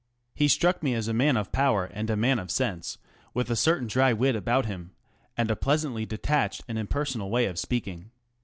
He 0.33 0.47
struck 0.47 0.81
me 0.81 0.95
as 0.95 1.07
a 1.07 1.13
man 1.13 1.37
of 1.37 1.51
power 1.51 1.85
and 1.85 2.09
a 2.09 2.17
man 2.17 2.39
of 2.39 2.49
sense, 2.49 2.97
with 3.35 3.51
a 3.51 3.55
certain 3.55 3.85
dry 3.87 4.13
wit 4.13 4.35
about 4.35 4.65
him, 4.65 4.93
and 5.37 5.51
a 5.51 5.55
pleasantly 5.55 6.07
detached 6.07 6.63
and 6.67 6.79
impersonal 6.79 7.29
way 7.29 7.45
of 7.45 7.59
speaking. 7.59 8.09